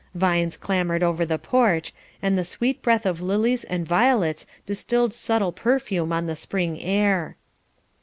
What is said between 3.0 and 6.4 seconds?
of lilies and violets distilled subtle perfume on the